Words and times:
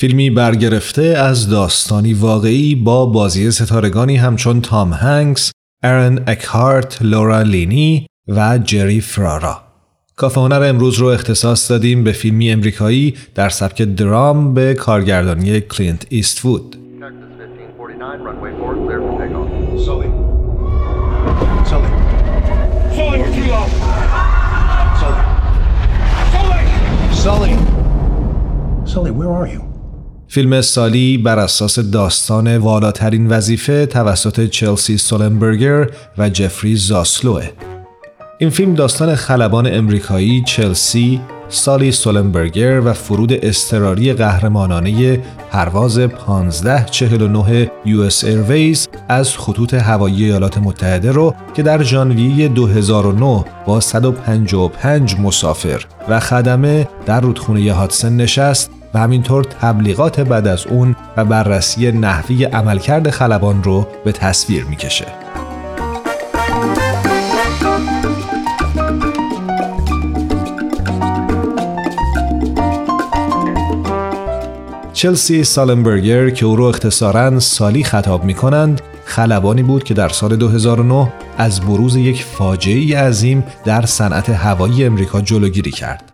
فیلمی 0.00 0.30
برگرفته 0.30 1.02
از 1.02 1.48
داستانی 1.48 2.14
واقعی 2.14 2.74
با 2.74 3.06
بازی 3.06 3.50
ستارگانی 3.50 4.16
همچون 4.16 4.60
تام 4.60 4.92
هنگس، 4.92 5.52
ارن 5.82 6.18
اکهارت، 6.26 7.02
لورا 7.02 7.42
لینی 7.42 8.06
و 8.28 8.58
جری 8.58 9.00
فرارا. 9.00 9.62
کافه 10.16 10.40
هنر 10.40 10.62
امروز 10.62 10.98
رو 10.98 11.06
اختصاص 11.06 11.70
دادیم 11.70 12.04
به 12.04 12.12
فیلمی 12.12 12.50
امریکایی 12.50 13.14
در 13.34 13.48
سبک 13.48 13.82
درام 13.82 14.54
به 14.54 14.74
کارگردانی 14.74 15.60
کلینت 15.60 16.06
ایستوود. 16.08 16.76
فیلم 30.32 30.60
سالی 30.60 31.18
بر 31.18 31.38
اساس 31.38 31.78
داستان 31.78 32.56
والاترین 32.58 33.28
وظیفه 33.28 33.86
توسط 33.86 34.46
چلسی 34.46 34.98
سولنبرگر 34.98 35.90
و 36.18 36.28
جفری 36.28 36.76
زاسلوه. 36.76 37.50
این 38.38 38.50
فیلم 38.50 38.74
داستان 38.74 39.14
خلبان 39.14 39.66
امریکایی 39.66 40.42
چلسی، 40.46 41.20
سالی 41.48 41.92
سولنبرگر 41.92 42.80
و 42.80 42.92
فرود 42.92 43.32
استراری 43.32 44.12
قهرمانانه 44.12 45.22
پرواز 45.50 45.98
1549 45.98 47.70
US 47.86 48.24
Airways 48.24 48.78
از 49.08 49.38
خطوط 49.38 49.74
هوایی 49.74 50.24
ایالات 50.24 50.58
متحده 50.58 51.12
رو 51.12 51.34
که 51.54 51.62
در 51.62 51.82
ژانویه 51.82 52.48
2009 52.48 53.44
با 53.66 53.80
155 53.80 55.16
مسافر 55.16 55.84
و 56.08 56.20
خدمه 56.20 56.88
در 57.06 57.20
رودخونه 57.20 57.72
هاتسن 57.72 58.16
نشست 58.16 58.79
و 58.94 58.98
همینطور 58.98 59.44
تبلیغات 59.44 60.20
بعد 60.20 60.46
از 60.46 60.66
اون 60.66 60.96
و 61.16 61.24
بررسی 61.24 61.92
نحوی 61.92 62.44
عملکرد 62.44 63.10
خلبان 63.10 63.62
رو 63.62 63.86
به 64.04 64.12
تصویر 64.12 64.64
می‌کشه. 64.64 65.06
چلسی 75.00 75.44
سالنبرگر 75.44 76.30
که 76.30 76.46
او 76.46 76.56
رو 76.56 76.64
اختصارا 76.64 77.40
سالی 77.40 77.84
خطاب 77.84 78.24
می 78.24 78.34
کنند 78.34 78.80
خلبانی 79.04 79.62
بود 79.62 79.84
که 79.84 79.94
در 79.94 80.08
سال 80.08 80.36
2009 80.36 81.12
از 81.38 81.60
بروز 81.60 81.96
یک 81.96 82.24
فاجعه 82.24 82.98
عظیم 82.98 83.44
در 83.64 83.86
صنعت 83.86 84.30
هوایی 84.30 84.84
امریکا 84.84 85.20
جلوگیری 85.20 85.70
کرد. 85.70 86.09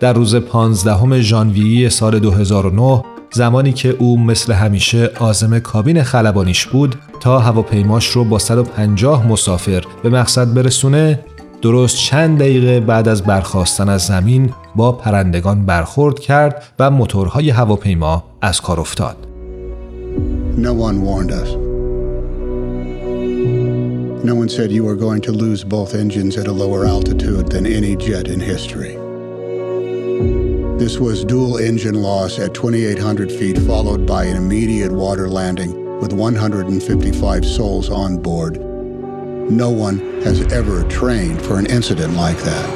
در 0.00 0.12
روز 0.12 0.34
15 0.34 1.20
ژانویه 1.20 1.88
سال 1.88 2.18
2009 2.18 3.02
زمانی 3.32 3.72
که 3.72 3.88
او 3.88 4.20
مثل 4.20 4.52
همیشه 4.52 5.10
آزم 5.20 5.58
کابین 5.58 6.02
خلبانیش 6.02 6.66
بود 6.66 6.94
تا 7.20 7.38
هواپیماش 7.38 8.06
رو 8.06 8.24
با 8.24 8.38
150 8.38 9.26
مسافر 9.26 9.84
به 10.02 10.10
مقصد 10.10 10.54
برسونه 10.54 11.20
درست 11.62 11.96
چند 11.96 12.38
دقیقه 12.38 12.80
بعد 12.80 13.08
از 13.08 13.22
برخواستن 13.22 13.88
از 13.88 14.02
زمین 14.02 14.50
با 14.76 14.92
پرندگان 14.92 15.66
برخورد 15.66 16.18
کرد 16.18 16.62
و 16.78 16.90
موتورهای 16.90 17.50
هواپیما 17.50 18.24
از 18.40 18.60
کار 18.60 18.80
افتاد. 18.80 19.16
No 20.56 20.72
one 20.88 20.98
warned 21.08 21.32
us. 21.42 21.50
No 24.24 24.34
one 24.34 24.48
said 24.48 24.70
you 24.70 24.84
were 24.84 24.96
going 25.06 25.22
to 25.28 25.32
lose 25.32 25.64
both 25.64 25.94
engines 25.94 26.36
at 26.36 26.46
a 26.46 26.52
lower 26.52 26.82
altitude 26.94 27.44
than 27.52 27.64
any 27.66 27.96
jet 27.96 28.28
in 28.28 28.40
history. 28.40 28.99
This 30.84 30.98
was 30.98 31.26
dual 31.26 31.58
engine 31.58 31.98
loss 32.08 32.38
at 32.38 32.54
2,800 32.54 33.30
feet, 33.30 33.58
followed 33.58 34.06
by 34.06 34.24
an 34.24 34.36
immediate 34.36 34.92
water 34.92 35.28
landing 35.28 35.72
with 36.00 36.12
155 36.14 37.44
souls 37.44 37.90
on 37.90 38.16
board. 38.16 38.54
No 39.50 39.68
one 39.68 39.98
has 40.24 40.40
ever 40.60 40.76
trained 40.88 41.42
for 41.42 41.58
an 41.58 41.66
incident 41.66 42.12
like 42.16 42.42
that. 42.44 42.70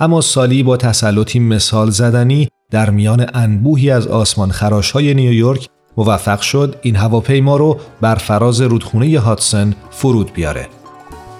اما 0.00 0.20
سالی 0.20 0.62
با 0.62 0.76
تسلطی 0.76 1.38
مثال 1.38 1.90
زدنی 1.90 2.48
در 2.70 2.90
میان 2.90 3.26
انبوهی 3.34 3.90
از 3.90 4.06
آسمان 4.06 4.50
خراش 4.50 4.90
های 4.90 5.14
نیویورک 5.14 5.68
موفق 5.96 6.40
شد 6.40 6.76
این 6.82 6.96
هواپیما 6.96 7.56
رو 7.56 7.78
بر 8.00 8.14
فراز 8.14 8.60
رودخونه 8.60 9.18
هاتسن 9.18 9.74
فرود 9.90 10.32
بیاره. 10.32 10.68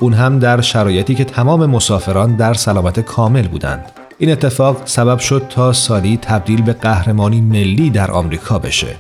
اون 0.01 0.13
هم 0.13 0.39
در 0.39 0.61
شرایطی 0.61 1.15
که 1.15 1.25
تمام 1.25 1.67
مسافران 1.67 2.37
در 2.37 2.55
سلامت 2.55 3.01
کامل 3.01 3.49
بودند. 3.49 4.00
این 4.23 4.31
اتفاق 4.31 4.83
سبب 4.85 5.19
شد 5.19 5.43
تا 5.49 5.73
سالی 5.73 6.19
تبدیل 6.23 6.63
به 6.63 6.73
قهرمانی 6.73 7.41
ملی 7.41 7.91
در 7.91 8.11
آمریکا 8.11 8.59
بشه 8.59 8.97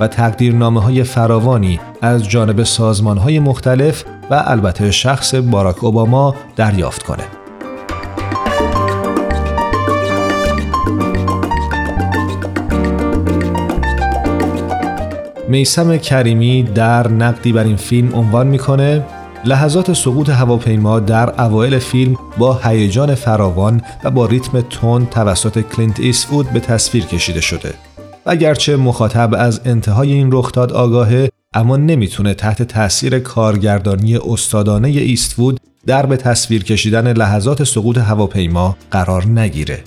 و 0.00 0.08
تقدیرنامه 0.08 0.82
های 0.82 1.04
فراوانی 1.04 1.80
از 2.02 2.28
جانب 2.28 2.62
سازمان 2.62 3.18
های 3.18 3.38
مختلف 3.38 4.04
و 4.30 4.42
البته 4.46 4.90
شخص 4.90 5.34
باراک 5.34 5.84
اوباما 5.84 6.34
دریافت 6.56 7.02
کنه. 7.02 7.24
میسم 15.48 15.96
کریمی 15.96 16.62
در 16.62 17.08
نقدی 17.08 17.52
بر 17.52 17.64
این 17.64 17.76
فیلم 17.76 18.14
عنوان 18.14 18.46
می‌کنه 18.46 19.04
لحظات 19.46 19.92
سقوط 19.92 20.30
هواپیما 20.30 21.00
در 21.00 21.40
اوایل 21.40 21.78
فیلم 21.78 22.16
با 22.38 22.60
هیجان 22.64 23.14
فراوان 23.14 23.82
و 24.04 24.10
با 24.10 24.26
ریتم 24.26 24.60
تون 24.60 25.06
توسط 25.06 25.60
کلینت 25.60 26.00
ایسفود 26.00 26.50
به 26.50 26.60
تصویر 26.60 27.04
کشیده 27.04 27.40
شده. 27.40 27.74
اگرچه 28.26 28.76
مخاطب 28.76 29.34
از 29.38 29.60
انتهای 29.64 30.12
این 30.12 30.32
رخداد 30.32 30.72
آگاهه 30.72 31.28
اما 31.54 31.76
نمی‌تونه 31.76 32.34
تحت 32.34 32.62
تاثیر 32.62 33.18
کارگردانی 33.18 34.16
استادانه 34.16 34.88
ایستفود 34.88 35.60
در 35.86 36.06
به 36.06 36.16
تصویر 36.16 36.64
کشیدن 36.64 37.12
لحظات 37.12 37.64
سقوط 37.64 37.98
هواپیما 37.98 38.76
قرار 38.90 39.26
نگیره. 39.26 39.84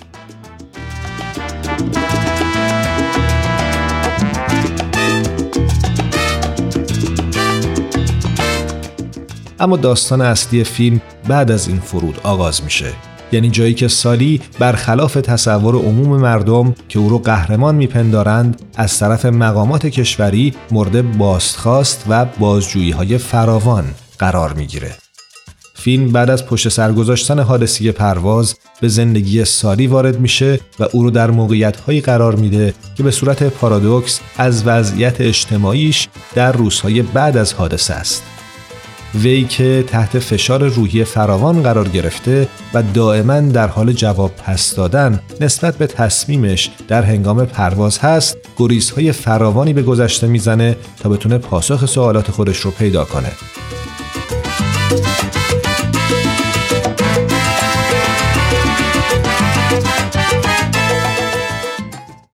اما 9.59 9.77
داستان 9.77 10.21
اصلی 10.21 10.63
فیلم 10.63 11.01
بعد 11.27 11.51
از 11.51 11.67
این 11.67 11.79
فرود 11.79 12.19
آغاز 12.23 12.63
میشه 12.63 12.93
یعنی 13.31 13.49
جایی 13.49 13.73
که 13.73 13.87
سالی 13.87 14.41
برخلاف 14.59 15.13
تصور 15.13 15.75
عموم 15.75 16.21
مردم 16.21 16.75
که 16.89 16.99
او 16.99 17.09
رو 17.09 17.19
قهرمان 17.19 17.75
میپندارند 17.75 18.61
از 18.75 18.99
طرف 18.99 19.25
مقامات 19.25 19.85
کشوری 19.85 20.53
مورد 20.71 21.17
بازخواست 21.17 22.05
و 22.09 22.25
بازجویی 22.25 22.91
های 22.91 23.17
فراوان 23.17 23.85
قرار 24.19 24.53
می‌گیره. 24.53 24.95
فیلم 25.75 26.11
بعد 26.11 26.29
از 26.29 26.45
پشت 26.45 26.69
سر 26.69 26.91
گذاشتن 26.91 27.39
حادثی 27.39 27.91
پرواز 27.91 28.55
به 28.81 28.87
زندگی 28.87 29.45
سالی 29.45 29.87
وارد 29.87 30.19
میشه 30.19 30.59
و 30.79 30.85
او 30.91 31.03
رو 31.03 31.11
در 31.11 31.31
موقعیت 31.31 31.77
هایی 31.77 32.01
قرار 32.01 32.35
میده 32.35 32.73
که 32.95 33.03
به 33.03 33.11
صورت 33.11 33.43
پارادوکس 33.43 34.19
از 34.37 34.67
وضعیت 34.67 35.21
اجتماعیش 35.21 36.07
در 36.35 36.51
روزهای 36.51 37.01
بعد 37.01 37.37
از 37.37 37.53
حادثه 37.53 37.93
است. 37.93 38.36
وی 39.15 39.43
که 39.43 39.83
تحت 39.87 40.19
فشار 40.19 40.67
روحی 40.67 41.03
فراوان 41.03 41.63
قرار 41.63 41.87
گرفته 41.87 42.47
و 42.73 42.83
دائما 42.83 43.39
در 43.39 43.67
حال 43.67 43.91
جواب 43.91 44.31
پس 44.35 44.75
دادن 44.75 45.19
نسبت 45.41 45.77
به 45.77 45.87
تصمیمش 45.87 46.71
در 46.87 47.03
هنگام 47.03 47.45
پرواز 47.45 47.99
هست 47.99 48.37
گریزهای 48.57 49.11
فراوانی 49.11 49.73
به 49.73 49.81
گذشته 49.81 50.27
می‌زنه 50.27 50.75
تا 50.99 51.09
بتونه 51.09 51.37
پاسخ 51.37 51.85
سوالات 51.85 52.31
خودش 52.31 52.57
رو 52.57 52.71
پیدا 52.71 53.05
کنه. 53.05 53.31